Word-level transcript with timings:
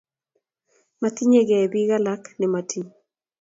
Matiyaniekei 1.01 1.71
pik 1.73 1.89
alak 1.97 2.23
ne 2.37 2.45
motiny. 2.53 2.89